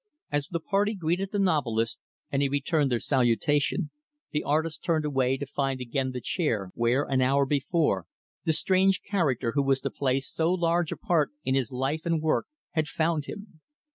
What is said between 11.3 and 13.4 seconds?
in his life and work had found